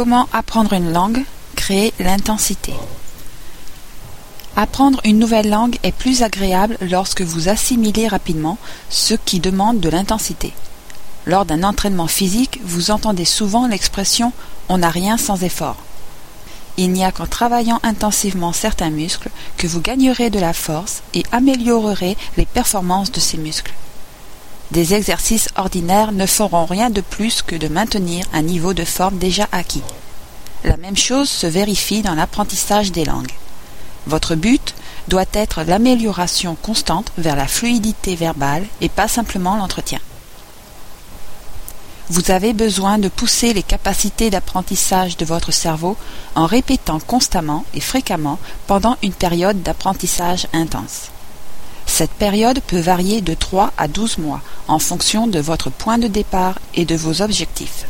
Comment 0.00 0.28
apprendre 0.32 0.74
une 0.74 0.92
langue 0.92 1.24
Créer 1.56 1.92
l'intensité. 1.98 2.72
Apprendre 4.54 5.00
une 5.02 5.18
nouvelle 5.18 5.50
langue 5.50 5.76
est 5.82 5.90
plus 5.90 6.22
agréable 6.22 6.78
lorsque 6.80 7.22
vous 7.22 7.48
assimilez 7.48 8.06
rapidement 8.06 8.58
ce 8.90 9.14
qui 9.14 9.40
demande 9.40 9.80
de 9.80 9.88
l'intensité. 9.88 10.54
Lors 11.26 11.44
d'un 11.44 11.64
entraînement 11.64 12.06
physique, 12.06 12.60
vous 12.62 12.92
entendez 12.92 13.24
souvent 13.24 13.66
l'expression 13.66 14.32
on 14.68 14.78
n'a 14.78 14.90
rien 14.90 15.16
sans 15.18 15.42
effort. 15.42 15.78
Il 16.76 16.92
n'y 16.92 17.04
a 17.04 17.10
qu'en 17.10 17.26
travaillant 17.26 17.80
intensivement 17.82 18.52
certains 18.52 18.90
muscles 18.90 19.30
que 19.56 19.66
vous 19.66 19.80
gagnerez 19.80 20.30
de 20.30 20.38
la 20.38 20.52
force 20.52 21.02
et 21.12 21.24
améliorerez 21.32 22.16
les 22.36 22.46
performances 22.46 23.10
de 23.10 23.18
ces 23.18 23.36
muscles. 23.36 23.74
Des 24.70 24.92
exercices 24.94 25.48
ordinaires 25.56 26.12
ne 26.12 26.26
feront 26.26 26.66
rien 26.66 26.90
de 26.90 27.00
plus 27.00 27.42
que 27.42 27.56
de 27.56 27.68
maintenir 27.68 28.26
un 28.32 28.42
niveau 28.42 28.74
de 28.74 28.84
forme 28.84 29.16
déjà 29.18 29.48
acquis. 29.50 29.82
La 30.64 30.76
même 30.76 30.96
chose 30.96 31.30
se 31.30 31.46
vérifie 31.46 32.02
dans 32.02 32.14
l'apprentissage 32.14 32.92
des 32.92 33.04
langues. 33.04 33.32
Votre 34.06 34.34
but 34.34 34.74
doit 35.08 35.24
être 35.32 35.62
l'amélioration 35.62 36.56
constante 36.60 37.12
vers 37.16 37.36
la 37.36 37.46
fluidité 37.46 38.14
verbale 38.14 38.66
et 38.80 38.88
pas 38.88 39.08
simplement 39.08 39.56
l'entretien. 39.56 40.00
Vous 42.10 42.30
avez 42.30 42.52
besoin 42.52 42.98
de 42.98 43.08
pousser 43.08 43.52
les 43.52 43.62
capacités 43.62 44.30
d'apprentissage 44.30 45.16
de 45.16 45.24
votre 45.26 45.52
cerveau 45.52 45.96
en 46.34 46.46
répétant 46.46 47.00
constamment 47.00 47.64
et 47.74 47.80
fréquemment 47.80 48.38
pendant 48.66 48.96
une 49.02 49.12
période 49.12 49.62
d'apprentissage 49.62 50.46
intense. 50.52 51.10
Cette 51.98 52.12
période 52.12 52.60
peut 52.60 52.78
varier 52.78 53.22
de 53.22 53.34
3 53.34 53.72
à 53.76 53.88
12 53.88 54.18
mois 54.18 54.40
en 54.68 54.78
fonction 54.78 55.26
de 55.26 55.40
votre 55.40 55.68
point 55.68 55.98
de 55.98 56.06
départ 56.06 56.60
et 56.74 56.84
de 56.84 56.94
vos 56.94 57.22
objectifs. 57.22 57.86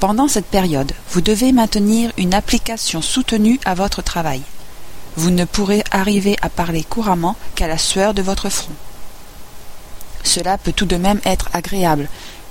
Pendant 0.00 0.26
cette 0.26 0.46
période, 0.46 0.90
vous 1.12 1.20
devez 1.20 1.52
maintenir 1.52 2.10
une 2.18 2.34
application 2.34 3.00
soutenue 3.00 3.60
à 3.64 3.74
votre 3.74 4.02
travail. 4.02 4.42
Vous 5.14 5.30
ne 5.30 5.44
pourrez 5.44 5.84
arriver 5.92 6.36
à 6.42 6.48
parler 6.48 6.82
couramment 6.82 7.36
qu'à 7.54 7.68
la 7.68 7.78
sueur 7.78 8.14
de 8.14 8.22
votre 8.22 8.48
front. 8.48 8.74
Cela 10.24 10.58
peut 10.58 10.72
tout 10.72 10.86
de 10.86 10.96
même 10.96 11.20
être 11.24 11.50
agréable, 11.52 12.08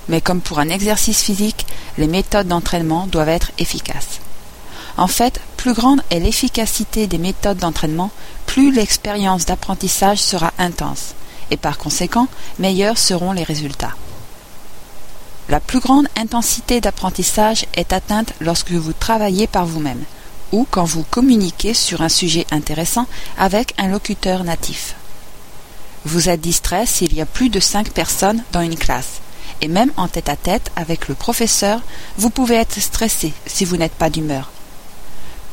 mais 0.07 0.21
comme 0.21 0.39
pour 0.39 0.59
un 0.59 0.69
exercice 0.69 1.23
physique, 1.23 1.65
les 1.97 2.07
méthodes 2.07 2.47
d'entraînement 2.47 3.05
doivent 3.07 3.27
être 3.27 3.51
efficaces. 3.57 4.21
En 4.95 5.07
fait, 5.07 5.41
plus 5.57 5.73
grande 5.73 6.01
est 6.09 6.19
l'efficacité 6.19 7.07
des 7.07 7.17
méthodes 7.17 7.57
d'entraînement, 7.57 8.11
plus 8.51 8.73
l'expérience 8.73 9.45
d'apprentissage 9.45 10.17
sera 10.17 10.51
intense, 10.57 11.13
et 11.51 11.55
par 11.55 11.77
conséquent, 11.77 12.27
meilleurs 12.59 12.97
seront 12.97 13.31
les 13.31 13.45
résultats. 13.45 13.95
La 15.47 15.61
plus 15.61 15.79
grande 15.79 16.09
intensité 16.17 16.81
d'apprentissage 16.81 17.65
est 17.75 17.93
atteinte 17.93 18.33
lorsque 18.41 18.71
vous 18.71 18.91
travaillez 18.91 19.47
par 19.47 19.65
vous-même, 19.65 20.03
ou 20.51 20.67
quand 20.69 20.83
vous 20.83 21.03
communiquez 21.03 21.73
sur 21.73 22.01
un 22.01 22.09
sujet 22.09 22.45
intéressant 22.51 23.07
avec 23.37 23.73
un 23.77 23.87
locuteur 23.87 24.43
natif. 24.43 24.95
Vous 26.03 26.27
êtes 26.27 26.41
distrait 26.41 26.85
s'il 26.85 27.13
y 27.13 27.21
a 27.21 27.25
plus 27.25 27.47
de 27.47 27.61
cinq 27.61 27.91
personnes 27.91 28.43
dans 28.51 28.59
une 28.59 28.75
classe, 28.75 29.21
et 29.61 29.69
même 29.69 29.93
en 29.95 30.09
tête 30.09 30.27
à 30.27 30.35
tête 30.35 30.71
avec 30.75 31.07
le 31.07 31.15
professeur, 31.15 31.79
vous 32.17 32.31
pouvez 32.31 32.55
être 32.55 32.81
stressé 32.81 33.31
si 33.45 33.63
vous 33.63 33.77
n'êtes 33.77 33.93
pas 33.93 34.09
d'humeur 34.09 34.51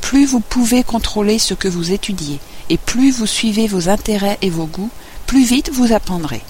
plus 0.08 0.24
vous 0.24 0.40
pouvez 0.40 0.84
contrôler 0.84 1.38
ce 1.38 1.52
que 1.52 1.68
vous 1.68 1.92
étudiez, 1.92 2.40
et 2.70 2.78
plus 2.78 3.10
vous 3.10 3.26
suivez 3.26 3.66
vos 3.66 3.90
intérêts 3.90 4.38
et 4.40 4.48
vos 4.48 4.64
goûts, 4.64 4.88
plus 5.26 5.44
vite 5.44 5.68
vous 5.70 5.92
apprendrez. 5.92 6.40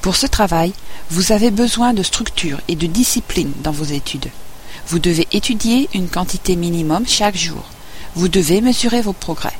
Pour 0.00 0.16
ce 0.16 0.26
travail, 0.26 0.72
vous 1.10 1.32
avez 1.32 1.50
besoin 1.50 1.92
de 1.92 2.02
structure 2.02 2.58
et 2.66 2.76
de 2.76 2.86
discipline 2.86 3.52
dans 3.62 3.72
vos 3.72 3.84
études. 3.84 4.30
Vous 4.88 4.98
devez 4.98 5.28
étudier 5.32 5.90
une 5.92 6.08
quantité 6.08 6.56
minimum 6.56 7.06
chaque 7.06 7.36
jour. 7.36 7.66
Vous 8.14 8.28
devez 8.28 8.62
mesurer 8.62 9.02
vos 9.02 9.12
progrès. 9.12 9.58